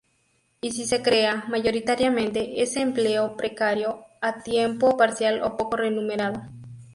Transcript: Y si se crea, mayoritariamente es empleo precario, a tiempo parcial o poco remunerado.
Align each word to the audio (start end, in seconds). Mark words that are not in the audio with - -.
Y 0.61 0.71
si 0.71 0.85
se 0.87 1.03
crea, 1.03 1.45
mayoritariamente 1.47 2.63
es 2.63 2.75
empleo 2.75 3.37
precario, 3.37 4.03
a 4.19 4.41
tiempo 4.41 4.97
parcial 4.97 5.43
o 5.43 5.57
poco 5.57 5.77
remunerado. 5.77 6.41